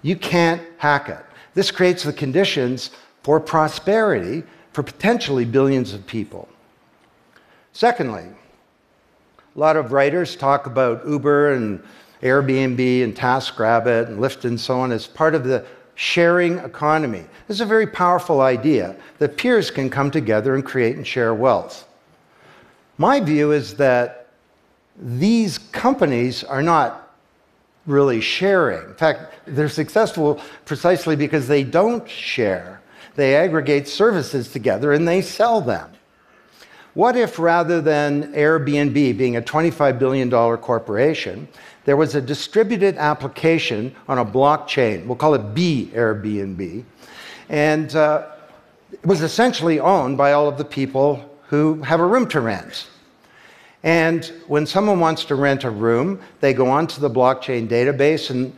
You 0.00 0.16
can't 0.16 0.62
hack 0.78 1.10
it. 1.10 1.22
This 1.52 1.70
creates 1.70 2.04
the 2.04 2.14
conditions 2.14 2.92
for 3.22 3.38
prosperity 3.38 4.44
for 4.72 4.82
potentially 4.82 5.44
billions 5.44 5.92
of 5.92 6.06
people. 6.06 6.48
Secondly, 7.74 8.24
a 8.24 9.58
lot 9.58 9.76
of 9.76 9.92
writers 9.92 10.34
talk 10.34 10.64
about 10.64 11.06
Uber 11.06 11.52
and 11.52 11.82
Airbnb 12.22 13.04
and 13.04 13.14
TaskRabbit 13.14 14.06
and 14.06 14.20
Lyft 14.20 14.46
and 14.46 14.58
so 14.58 14.80
on 14.80 14.90
as 14.90 15.06
part 15.06 15.34
of 15.34 15.44
the 15.44 15.66
sharing 16.00 16.56
economy. 16.60 17.22
This 17.46 17.58
is 17.58 17.60
a 17.60 17.66
very 17.66 17.86
powerful 17.86 18.40
idea 18.40 18.96
that 19.18 19.36
peers 19.36 19.70
can 19.70 19.90
come 19.90 20.10
together 20.10 20.54
and 20.54 20.64
create 20.64 20.96
and 20.96 21.06
share 21.06 21.34
wealth. 21.34 21.86
My 22.96 23.20
view 23.20 23.52
is 23.52 23.74
that 23.74 24.28
these 24.96 25.58
companies 25.58 26.42
are 26.42 26.62
not 26.62 27.14
really 27.84 28.22
sharing. 28.22 28.82
In 28.88 28.94
fact, 28.94 29.34
they're 29.44 29.68
successful 29.68 30.40
precisely 30.64 31.16
because 31.16 31.46
they 31.46 31.64
don't 31.64 32.08
share. 32.08 32.80
They 33.16 33.36
aggregate 33.36 33.86
services 33.86 34.50
together 34.50 34.94
and 34.94 35.06
they 35.06 35.20
sell 35.20 35.60
them. 35.60 35.90
What 36.94 37.16
if 37.16 37.38
rather 37.38 37.80
than 37.80 38.32
Airbnb 38.32 39.16
being 39.16 39.36
a 39.36 39.42
$25 39.42 39.98
billion 39.98 40.30
corporation, 40.30 41.46
there 41.84 41.96
was 41.96 42.16
a 42.16 42.20
distributed 42.20 42.96
application 42.96 43.94
on 44.08 44.18
a 44.18 44.24
blockchain? 44.24 45.06
We'll 45.06 45.16
call 45.16 45.34
it 45.34 45.54
B 45.54 45.90
Airbnb. 45.94 46.84
And 47.48 47.94
uh, 47.94 48.26
it 48.92 49.06
was 49.06 49.22
essentially 49.22 49.78
owned 49.78 50.18
by 50.18 50.32
all 50.32 50.48
of 50.48 50.58
the 50.58 50.64
people 50.64 51.24
who 51.46 51.80
have 51.82 52.00
a 52.00 52.06
room 52.06 52.28
to 52.28 52.40
rent. 52.40 52.88
And 53.82 54.24
when 54.46 54.66
someone 54.66 55.00
wants 55.00 55.24
to 55.26 55.36
rent 55.36 55.64
a 55.64 55.70
room, 55.70 56.20
they 56.40 56.52
go 56.52 56.68
onto 56.68 57.00
the 57.00 57.10
blockchain 57.10 57.68
database 57.68 58.30
and 58.30 58.56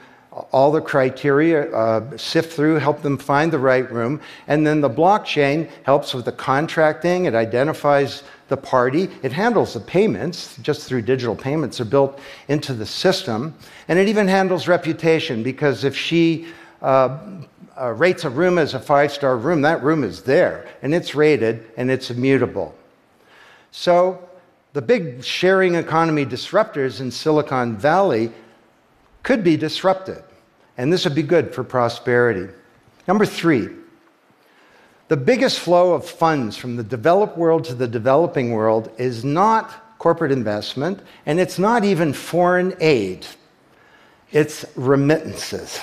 all 0.51 0.73
the 0.73 0.81
criteria, 0.81 1.71
uh, 1.75 2.17
sift 2.17 2.53
through, 2.55 2.77
help 2.77 3.03
them 3.03 3.19
find 3.19 3.53
the 3.53 3.59
right 3.59 3.91
room. 3.93 4.21
And 4.49 4.67
then 4.67 4.81
the 4.81 4.89
blockchain 4.89 5.71
helps 5.83 6.15
with 6.15 6.25
the 6.25 6.33
contracting, 6.33 7.27
it 7.27 7.35
identifies 7.35 8.23
the 8.49 8.57
party, 8.57 9.09
it 9.23 9.33
handles 9.33 9.75
the 9.75 9.81
payments, 9.81 10.57
just 10.62 10.87
through 10.87 11.03
digital 11.03 11.37
payments 11.37 11.81
are 11.81 11.85
built 11.85 12.19
into 12.49 12.73
the 12.73 12.87
system. 12.87 13.55
And 13.89 13.99
it 13.99 14.09
even 14.09 14.27
handles 14.27 14.69
reputation 14.69 15.43
because 15.43 15.85
if 15.85 15.97
she 15.97 16.47
uh, 16.81 17.19
uh, 17.79 17.91
rates 17.93 18.25
a 18.25 18.31
room 18.31 18.59
as 18.59 18.75
a 18.75 18.81
five 18.81 19.12
star 19.12 19.37
room, 19.37 19.62
that 19.62 19.83
room 19.83 20.03
is 20.03 20.23
there 20.23 20.67
and 20.83 20.95
it's 20.95 21.15
rated 21.15 21.71
and 21.77 21.91
it's 21.91 22.11
immutable. 22.11 22.75
So 23.71 24.29
the 24.73 24.83
big 24.83 25.23
sharing 25.23 25.75
economy 25.75 26.25
disruptors 26.25 27.01
in 27.01 27.11
Silicon 27.11 27.77
Valley 27.77 28.33
could 29.23 29.45
be 29.45 29.57
disrupted. 29.57 30.23
And 30.79 30.93
this 30.93 31.05
would 31.05 31.14
be 31.14 31.23
good 31.23 31.55
for 31.55 31.64
prosperity. 31.64 32.52
Number 33.07 33.26
three, 33.26 33.69
the 35.09 35.17
biggest 35.17 35.59
flow 35.59 35.93
of 35.93 36.09
funds 36.09 36.57
from 36.57 36.76
the 36.76 36.83
developed 36.83 37.37
world 37.37 37.64
to 37.64 37.75
the 37.75 37.87
developing 37.87 38.52
world 38.52 38.91
is 38.97 39.25
not 39.25 39.99
corporate 39.99 40.33
investment, 40.33 41.00
and 41.26 41.38
it's 41.38 41.59
not 41.59 41.85
even 41.85 42.12
foreign 42.12 42.75
aid, 42.81 43.26
it's 44.31 44.64
remittances. 44.75 45.81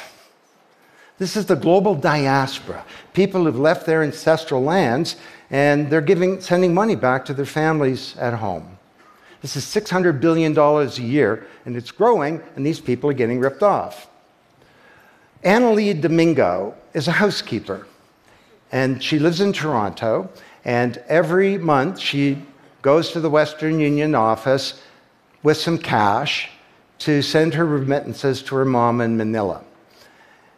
This 1.19 1.35
is 1.35 1.45
the 1.45 1.55
global 1.55 1.93
diaspora, 1.93 2.83
people 3.13 3.43
who've 3.45 3.59
left 3.59 3.85
their 3.85 4.01
ancestral 4.01 4.63
lands 4.63 5.17
and 5.51 5.89
they're 5.89 6.01
giving, 6.01 6.41
sending 6.41 6.73
money 6.73 6.95
back 6.95 7.25
to 7.25 7.33
their 7.33 7.45
families 7.45 8.15
at 8.17 8.33
home. 8.33 8.78
This 9.41 9.55
is 9.55 9.63
$600 9.65 10.19
billion 10.19 10.57
a 10.57 10.85
year, 11.01 11.47
and 11.65 11.77
it's 11.77 11.91
growing, 11.91 12.41
and 12.55 12.65
these 12.65 12.79
people 12.79 13.09
are 13.09 13.13
getting 13.13 13.39
ripped 13.39 13.63
off. 13.63 14.07
Annalie 15.43 15.99
Domingo 15.99 16.75
is 16.93 17.07
a 17.07 17.13
housekeeper, 17.13 17.87
and 18.71 19.01
she 19.01 19.19
lives 19.19 19.39
in 19.39 19.53
Toronto, 19.53 20.29
and 20.65 20.97
every 21.07 21.57
month 21.57 21.99
she 21.99 22.41
goes 22.81 23.11
to 23.11 23.21
the 23.21 23.29
Western 23.29 23.79
Union 23.79 24.15
office 24.15 24.81
with 25.41 25.55
some 25.55 25.77
cash 25.77 26.49
to 26.99 27.21
send 27.21 27.53
her 27.53 27.65
remittances 27.65 28.43
to 28.43 28.55
her 28.55 28.65
mom 28.65 28.99
in 28.99 29.15
Manila. 29.15 29.63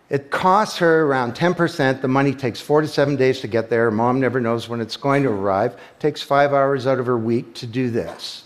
It 0.10 0.30
costs 0.30 0.78
her 0.80 1.06
around 1.06 1.36
10%. 1.36 2.02
The 2.02 2.08
money 2.08 2.34
takes 2.34 2.60
four 2.60 2.82
to 2.82 2.88
seven 2.88 3.16
days 3.16 3.40
to 3.42 3.48
get 3.48 3.70
there. 3.70 3.90
Mom 3.92 4.20
never 4.20 4.42
knows 4.42 4.68
when 4.68 4.82
it's 4.82 4.98
going 4.98 5.24
to 5.24 5.30
arrive. 5.30 5.74
It 5.74 6.00
takes 6.00 6.22
five 6.22 6.52
hours 6.52 6.86
out 6.86 7.00
of 7.00 7.06
her 7.06 7.18
week 7.18 7.54
to 7.56 7.68
do 7.68 7.90
this. 7.90 8.44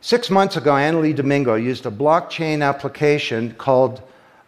Six 0.00 0.30
months 0.30 0.56
ago, 0.56 0.72
Annalie 0.72 1.14
Domingo 1.14 1.56
used 1.56 1.84
a 1.84 1.90
blockchain 1.90 2.62
application 2.62 3.54
called 3.54 4.00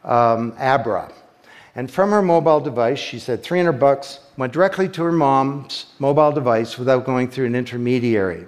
um, 0.04 0.54
Abra. 0.58 1.12
And 1.74 1.90
from 1.90 2.10
her 2.10 2.22
mobile 2.22 2.60
device, 2.60 2.98
she 2.98 3.18
said 3.18 3.42
300 3.42 3.72
bucks 3.72 4.20
went 4.36 4.52
directly 4.52 4.88
to 4.90 5.02
her 5.02 5.12
mom's 5.12 5.86
mobile 5.98 6.32
device 6.32 6.78
without 6.78 7.04
going 7.04 7.28
through 7.28 7.46
an 7.46 7.54
intermediary. 7.56 8.46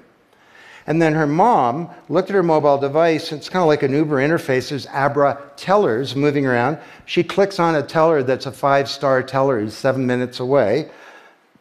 And 0.86 1.00
then 1.00 1.14
her 1.14 1.26
mom 1.26 1.90
looked 2.08 2.30
at 2.30 2.34
her 2.34 2.42
mobile 2.42 2.78
device, 2.78 3.30
it's 3.30 3.48
kind 3.48 3.62
of 3.62 3.68
like 3.68 3.82
an 3.82 3.92
Uber 3.92 4.16
interface. 4.16 4.70
There's 4.70 4.86
Abra 4.86 5.40
tellers 5.56 6.16
moving 6.16 6.46
around. 6.46 6.78
She 7.06 7.22
clicks 7.22 7.58
on 7.60 7.76
a 7.76 7.82
teller 7.82 8.22
that's 8.22 8.46
a 8.46 8.52
five 8.52 8.88
star 8.88 9.22
teller, 9.22 9.60
he's 9.60 9.74
seven 9.74 10.06
minutes 10.06 10.40
away. 10.40 10.90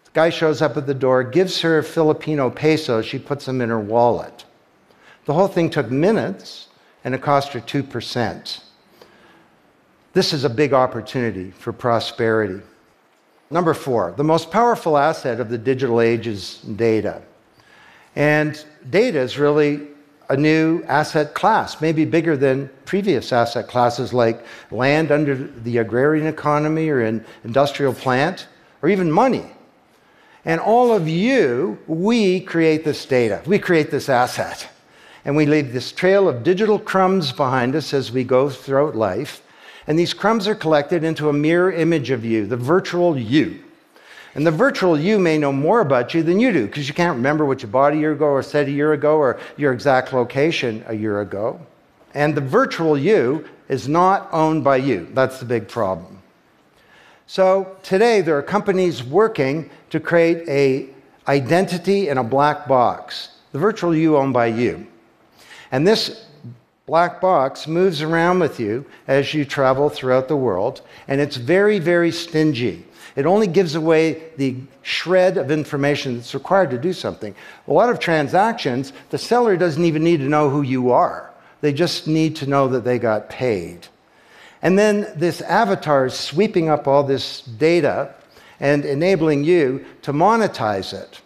The 0.06 0.12
guy 0.14 0.30
shows 0.30 0.62
up 0.62 0.78
at 0.78 0.88
the 0.88 0.94
door, 0.94 1.24
gives 1.24 1.62
her 1.62 1.84
Filipino 1.84 2.50
pesos, 2.50 3.06
she 3.06 3.20
puts 3.20 3.46
them 3.46 3.62
in 3.62 3.70
her 3.70 3.80
wallet. 3.80 4.46
The 5.26 5.34
whole 5.34 5.48
thing 5.48 5.70
took 5.70 5.92
minutes 5.92 6.68
and 7.04 7.14
it 7.16 7.22
cost 7.22 7.54
her 7.54 7.60
2%. 7.60 8.60
This 10.14 10.34
is 10.34 10.44
a 10.44 10.50
big 10.50 10.74
opportunity 10.74 11.52
for 11.52 11.72
prosperity. 11.72 12.62
Number 13.50 13.74
four, 13.74 14.14
the 14.18 14.24
most 14.24 14.52
powerful 14.52 14.98
asset 14.98 15.40
of 15.40 15.50
the 15.50 15.58
digital 15.58 16.02
age 16.02 16.28
is 16.28 16.60
data. 16.60 17.22
And 18.16 18.64
data 18.90 19.20
is 19.20 19.38
really 19.38 19.88
a 20.30 20.38
new 20.38 20.84
asset 20.84 21.34
class, 21.34 21.82
maybe 21.82 22.06
bigger 22.06 22.38
than 22.38 22.70
previous 22.86 23.34
asset 23.34 23.68
classes 23.68 24.14
like 24.14 24.46
land 24.72 25.12
under 25.12 25.36
the 25.36 25.78
agrarian 25.78 26.26
economy 26.26 26.90
or 26.90 27.02
an 27.02 27.26
industrial 27.44 27.94
plant, 27.94 28.48
or 28.82 28.90
even 28.90 29.12
money. 29.12 29.46
And 30.46 30.60
all 30.62 30.94
of 30.94 31.08
you, 31.08 31.78
we 31.86 32.40
create 32.40 32.84
this 32.84 33.06
data, 33.06 33.42
we 33.46 33.60
create 33.60 33.92
this 33.92 34.10
asset. 34.10 34.70
And 35.24 35.36
we 35.36 35.46
leave 35.46 35.74
this 35.74 35.92
trail 35.92 36.28
of 36.28 36.44
digital 36.44 36.80
crumbs 36.80 37.32
behind 37.32 37.76
us 37.76 37.94
as 37.94 38.12
we 38.12 38.24
go 38.24 38.50
throughout 38.50 38.96
life. 38.96 39.44
And 39.88 39.98
these 39.98 40.14
crumbs 40.14 40.48
are 40.48 40.56
collected 40.56 41.04
into 41.04 41.30
a 41.30 41.34
mirror 41.34 41.72
image 41.72 42.10
of 42.12 42.26
you, 42.26 42.46
the 42.46 42.58
virtual 42.58 43.18
you. 43.18 43.64
And 44.34 44.48
the 44.48 44.52
virtual 44.52 44.98
you 44.98 45.20
may 45.20 45.38
know 45.38 45.52
more 45.52 45.82
about 45.82 46.14
you 46.14 46.24
than 46.24 46.40
you 46.40 46.54
do 46.54 46.66
because 46.66 46.88
you 46.88 46.94
can't 46.94 47.18
remember 47.18 47.46
what 47.46 47.62
you 47.62 47.68
bought 47.68 47.94
a 47.94 47.98
year 47.98 48.14
ago 48.14 48.26
or 48.26 48.42
said 48.42 48.68
a 48.68 48.72
year 48.72 48.94
ago 48.94 49.18
or 49.18 49.40
your 49.58 49.74
exact 49.74 50.14
location 50.14 50.84
a 50.88 50.94
year 50.94 51.22
ago. 51.22 51.60
And 52.14 52.34
the 52.34 52.42
virtual 52.42 52.98
you 52.98 53.46
is 53.68 53.88
not 53.88 54.30
owned 54.32 54.64
by 54.64 54.78
you. 54.78 55.10
That's 55.14 55.40
the 55.40 55.46
big 55.46 55.68
problem. 55.68 56.22
So 57.28 57.78
today 57.84 58.22
there 58.22 58.38
are 58.38 58.44
companies 58.44 59.04
working 59.04 59.70
to 59.90 60.00
create 60.00 60.48
a 60.48 60.90
identity 61.28 62.10
in 62.10 62.18
a 62.18 62.24
black 62.24 62.68
box. 62.68 63.30
The 63.52 63.60
virtual 63.60 63.96
you 63.96 64.18
owned 64.18 64.34
by 64.34 64.48
you. 64.48 64.88
And 65.72 65.88
this 65.88 66.26
black 66.86 67.22
box 67.22 67.68
moves 67.68 68.02
around 68.02 68.40
with 68.40 68.60
you 68.60 68.86
as 69.08 69.34
you 69.34 69.46
travel 69.46 69.90
throughout 69.90 70.28
the 70.28 70.36
world, 70.36 70.82
and 71.08 71.22
it's 71.22 71.38
very, 71.38 71.80
very 71.80 72.12
stingy. 72.12 72.86
It 73.16 73.26
only 73.26 73.48
gives 73.48 73.76
away 73.76 74.24
the 74.38 74.56
shred 74.82 75.38
of 75.38 75.52
information 75.52 76.16
that's 76.16 76.34
required 76.34 76.72
to 76.72 76.78
do 76.78 76.94
something. 76.94 77.36
A 77.68 77.74
lot 77.74 77.90
of 77.90 78.00
transactions, 78.00 78.94
the 79.10 79.18
seller 79.18 79.58
doesn't 79.58 79.84
even 79.84 80.04
need 80.04 80.18
to 80.18 80.30
know 80.30 80.50
who 80.50 80.62
you 80.62 80.92
are. 80.92 81.32
They 81.62 81.74
just 81.74 82.08
need 82.08 82.36
to 82.38 82.48
know 82.48 82.68
that 82.70 82.84
they 82.84 83.00
got 83.00 83.30
paid. 83.30 83.88
And 84.62 84.78
then 84.78 85.08
this 85.16 85.42
avatar 85.42 86.06
is 86.06 86.14
sweeping 86.14 86.70
up 86.70 86.88
all 86.88 87.04
this 87.04 87.42
data 87.42 88.14
and 88.60 88.86
enabling 88.86 89.44
you 89.44 89.86
to 90.04 90.14
monetize 90.14 90.94
it. 90.94 91.22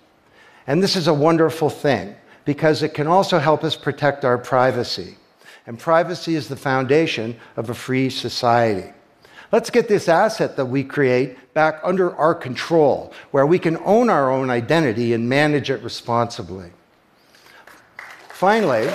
And 0.68 0.82
this 0.82 0.96
is 0.96 1.08
a 1.08 1.14
wonderful 1.14 1.70
thing 1.70 2.16
because 2.46 2.84
it 2.84 2.94
can 2.94 3.08
also 3.08 3.40
help 3.40 3.64
us 3.64 3.76
protect 3.76 4.24
our 4.24 4.38
privacy. 4.38 5.18
And 5.68 5.80
privacy 5.80 6.36
is 6.36 6.48
the 6.48 6.56
foundation 6.56 7.36
of 7.58 7.70
a 7.70 7.74
free 7.74 8.10
society. 8.10 8.94
Let's 9.52 9.70
get 9.70 9.88
this 9.88 10.08
asset 10.08 10.56
that 10.58 10.66
we 10.66 10.84
create 10.84 11.54
back 11.54 11.80
under 11.84 12.16
our 12.16 12.36
control, 12.36 13.14
where 13.32 13.46
we 13.46 13.58
can 13.58 13.78
own 13.84 14.10
our 14.10 14.30
own 14.30 14.50
identity 14.50 15.14
and 15.14 15.28
manage 15.28 15.70
it 15.70 15.82
responsibly. 15.82 16.72
Finally, 18.30 18.88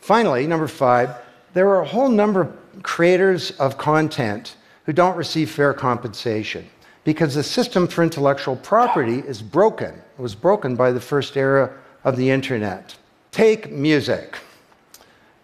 finally, 0.00 0.46
number 0.46 0.66
five, 0.66 1.14
there 1.52 1.68
are 1.68 1.82
a 1.82 1.86
whole 1.86 2.08
number 2.08 2.40
of 2.40 2.82
creators 2.82 3.50
of 3.52 3.76
content 3.76 4.56
who 4.86 4.92
don't 4.92 5.16
receive 5.16 5.50
fair 5.50 5.74
compensation 5.74 6.68
because 7.04 7.34
the 7.34 7.42
system 7.42 7.86
for 7.86 8.02
intellectual 8.02 8.56
property 8.56 9.18
is 9.20 9.42
broken. 9.42 9.94
It 9.94 10.22
was 10.22 10.34
broken 10.34 10.74
by 10.74 10.90
the 10.90 11.00
first 11.00 11.36
era 11.36 11.72
of 12.02 12.16
the 12.16 12.30
internet. 12.30 12.96
Take 13.30 13.70
music. 13.70 14.38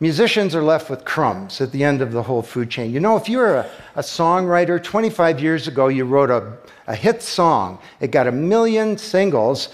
Musicians 0.03 0.55
are 0.55 0.63
left 0.63 0.89
with 0.89 1.05
crumbs 1.05 1.61
at 1.61 1.73
the 1.73 1.85
end 1.85 2.01
of 2.01 2.13
the 2.13 2.23
whole 2.23 2.41
food 2.41 2.71
chain. 2.71 2.91
You 2.91 3.01
know, 3.01 3.19
if 3.19 3.29
you're 3.29 3.57
a, 3.57 3.71
a 3.97 4.01
songwriter, 4.01 4.83
25 4.83 5.41
years 5.41 5.69
ago 5.69 5.89
you 5.89 6.07
wrote 6.07 6.31
a, 6.31 6.57
a 6.87 6.95
hit 6.95 7.21
song, 7.21 7.79
it 8.01 8.11
got 8.11 8.27
a 8.27 8.33
million 8.33 8.97
singles, 8.97 9.69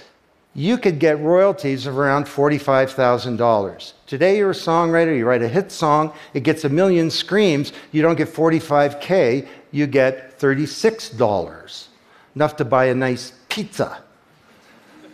you 0.56 0.78
could 0.78 0.98
get 0.98 1.20
royalties 1.20 1.86
of 1.86 1.98
around 1.98 2.24
$45,000. 2.24 3.92
Today, 4.06 4.38
you're 4.38 4.52
a 4.52 4.54
songwriter, 4.54 5.16
you 5.16 5.26
write 5.26 5.42
a 5.42 5.48
hit 5.48 5.70
song, 5.70 6.14
it 6.32 6.44
gets 6.44 6.64
a 6.64 6.68
million 6.70 7.10
screams, 7.10 7.74
you 7.92 8.00
don't 8.00 8.16
get 8.16 8.28
45K, 8.28 9.46
you 9.76 9.86
get 9.86 10.38
$36, 10.38 11.88
enough 12.34 12.56
to 12.56 12.64
buy 12.64 12.86
a 12.86 12.94
nice 12.94 13.32
pizza. 13.50 14.02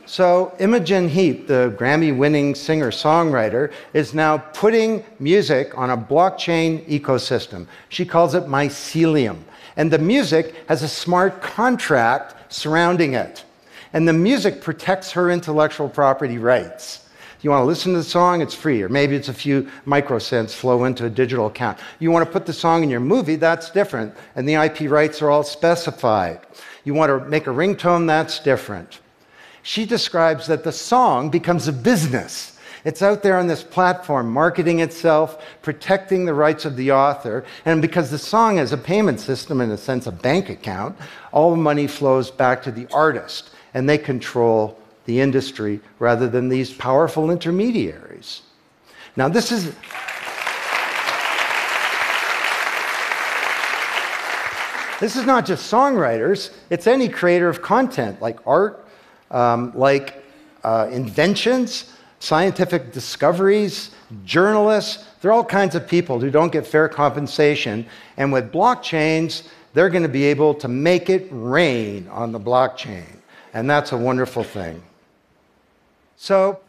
So, 0.06 0.54
Imogen 0.60 1.08
Heap, 1.08 1.46
the 1.46 1.74
Grammy 1.78 2.16
winning 2.16 2.54
singer 2.54 2.90
songwriter, 2.90 3.72
is 3.92 4.14
now 4.14 4.38
putting 4.38 5.04
music 5.18 5.76
on 5.76 5.90
a 5.90 5.96
blockchain 5.96 6.86
ecosystem. 6.86 7.66
She 7.88 8.04
calls 8.04 8.34
it 8.34 8.44
Mycelia. 8.44 9.36
And 9.76 9.90
the 9.90 9.98
music 9.98 10.54
has 10.68 10.82
a 10.82 10.88
smart 10.88 11.40
contract 11.40 12.52
surrounding 12.52 13.14
it. 13.14 13.44
And 13.92 14.06
the 14.06 14.12
music 14.12 14.60
protects 14.60 15.12
her 15.12 15.30
intellectual 15.30 15.88
property 15.88 16.38
rights. 16.38 17.01
You 17.42 17.50
want 17.50 17.62
to 17.62 17.66
listen 17.66 17.92
to 17.92 17.98
the 17.98 18.04
song, 18.04 18.40
it's 18.40 18.54
free, 18.54 18.82
or 18.82 18.88
maybe 18.88 19.16
it's 19.16 19.28
a 19.28 19.34
few 19.34 19.68
microcents 19.84 20.54
flow 20.54 20.84
into 20.84 21.06
a 21.06 21.10
digital 21.10 21.48
account. 21.48 21.78
You 21.98 22.12
want 22.12 22.24
to 22.24 22.32
put 22.32 22.46
the 22.46 22.52
song 22.52 22.84
in 22.84 22.90
your 22.90 23.00
movie, 23.00 23.34
that's 23.34 23.70
different, 23.70 24.14
and 24.36 24.48
the 24.48 24.54
IP 24.54 24.88
rights 24.88 25.20
are 25.20 25.30
all 25.30 25.42
specified. 25.42 26.40
You 26.84 26.94
want 26.94 27.10
to 27.10 27.28
make 27.28 27.48
a 27.48 27.50
ringtone, 27.50 28.06
that's 28.06 28.38
different. 28.38 29.00
She 29.64 29.84
describes 29.84 30.46
that 30.46 30.62
the 30.62 30.70
song 30.70 31.30
becomes 31.30 31.66
a 31.66 31.72
business. 31.72 32.58
It's 32.84 33.02
out 33.02 33.24
there 33.24 33.38
on 33.38 33.48
this 33.48 33.64
platform, 33.64 34.30
marketing 34.32 34.78
itself, 34.78 35.42
protecting 35.62 36.24
the 36.24 36.34
rights 36.34 36.64
of 36.64 36.76
the 36.76 36.92
author. 36.92 37.44
And 37.64 37.82
because 37.82 38.10
the 38.10 38.18
song 38.18 38.56
has 38.58 38.72
a 38.72 38.78
payment 38.78 39.18
system, 39.18 39.60
in 39.60 39.70
a 39.72 39.76
sense, 39.76 40.06
a 40.06 40.12
bank 40.12 40.48
account, 40.48 40.96
all 41.32 41.50
the 41.50 41.56
money 41.56 41.88
flows 41.88 42.30
back 42.30 42.62
to 42.62 42.70
the 42.70 42.86
artist, 42.92 43.50
and 43.74 43.88
they 43.88 43.98
control 43.98 44.78
the 45.04 45.20
industry 45.20 45.80
rather 45.98 46.28
than 46.28 46.48
these 46.48 46.72
powerful 46.72 47.30
intermediaries. 47.30 48.42
Now, 49.16 49.28
this 49.28 49.52
is. 49.52 49.74
This 55.00 55.16
is 55.16 55.26
not 55.26 55.44
just 55.44 55.68
songwriters, 55.68 56.54
it's 56.70 56.86
any 56.86 57.08
creator 57.08 57.48
of 57.48 57.60
content, 57.60 58.22
like 58.22 58.38
art, 58.46 58.86
um, 59.32 59.72
like 59.74 60.22
uh, 60.62 60.88
inventions, 60.92 61.92
scientific 62.20 62.92
discoveries, 62.92 63.90
journalists. 64.24 65.04
There 65.20 65.32
are 65.32 65.34
all 65.34 65.44
kinds 65.44 65.74
of 65.74 65.88
people 65.88 66.20
who 66.20 66.30
don't 66.30 66.52
get 66.52 66.64
fair 66.64 66.88
compensation. 66.88 67.84
And 68.16 68.32
with 68.32 68.52
blockchains, 68.52 69.48
they're 69.74 69.90
going 69.90 70.04
to 70.04 70.08
be 70.08 70.22
able 70.26 70.54
to 70.54 70.68
make 70.68 71.10
it 71.10 71.26
rain 71.32 72.06
on 72.08 72.30
the 72.30 72.38
blockchain. 72.38 73.16
And 73.54 73.68
that's 73.68 73.90
a 73.90 73.96
wonderful 73.96 74.44
thing. 74.44 74.84
So, 76.22 76.60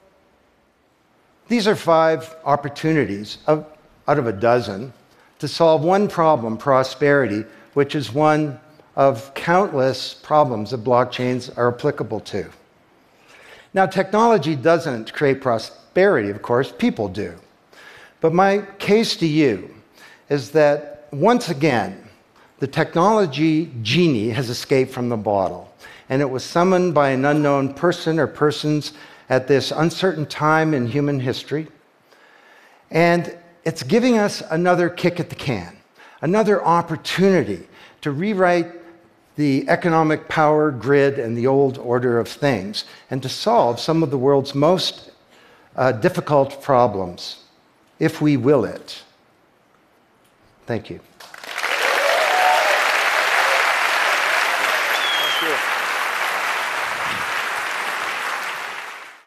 these 1.48 1.68
are 1.68 1.76
five 1.76 2.36
opportunities 2.44 3.38
of, 3.46 3.68
out 4.08 4.18
of 4.18 4.26
a 4.26 4.34
dozen 4.34 4.94
to 5.38 5.48
solve 5.48 5.84
one 5.84 6.08
problem 6.08 6.58
prosperity, 6.58 7.46
which 7.76 7.94
is 7.94 8.12
one 8.12 8.60
of 8.96 9.32
countless 9.36 10.16
problems 10.16 10.72
that 10.72 10.84
blockchains 10.84 11.56
are 11.56 11.72
applicable 11.72 12.22
to. 12.22 12.50
Now, 13.76 13.86
technology 13.86 14.56
doesn't 14.56 15.14
create 15.14 15.40
prosperity, 15.40 16.32
of 16.32 16.42
course, 16.42 16.72
people 16.72 17.08
do. 17.08 17.36
But 18.22 18.34
my 18.34 18.66
case 18.80 19.16
to 19.18 19.28
you 19.28 19.72
is 20.30 20.50
that 20.54 21.08
once 21.12 21.50
again, 21.50 22.10
the 22.58 22.66
technology 22.66 23.72
genie 23.84 24.30
has 24.30 24.50
escaped 24.50 24.92
from 24.92 25.10
the 25.10 25.18
bottle, 25.18 25.72
and 26.10 26.24
it 26.24 26.30
was 26.32 26.44
summoned 26.44 26.96
by 26.96 27.10
an 27.10 27.24
unknown 27.24 27.76
person 27.76 28.18
or 28.18 28.26
persons 28.26 28.94
at 29.30 29.48
this 29.48 29.72
uncertain 29.72 30.26
time 30.26 30.74
in 30.74 30.88
human 30.88 31.20
history. 31.20 31.68
And 32.92 33.38
it's 33.64 33.84
giving 33.84 34.18
us 34.18 34.42
another 34.52 34.90
kick 34.90 35.20
at 35.20 35.30
the 35.30 35.36
can, 35.36 35.78
another 36.22 36.64
opportunity 36.64 37.68
to 38.02 38.12
rewrite 38.12 38.72
the 39.36 39.68
economic 39.68 40.28
power 40.28 40.70
grid 40.70 41.18
and 41.18 41.36
the 41.36 41.48
old 41.48 41.78
order 41.78 42.20
of 42.20 42.28
things, 42.28 42.86
and 43.10 43.24
to 43.24 43.30
solve 43.30 43.80
some 43.80 44.04
of 44.04 44.12
the 44.12 44.18
world's 44.18 44.54
most 44.54 45.12
uh, 45.76 45.92
difficult 45.92 46.62
problems, 46.62 47.44
if 48.00 48.22
we 48.22 48.38
will 48.38 48.64
it. 48.66 49.04
Thank 50.68 50.90
you. 50.90 51.00